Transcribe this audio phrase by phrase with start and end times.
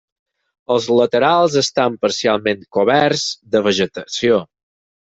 [0.75, 4.45] Els laterals estan parcialment coberts de vegetació.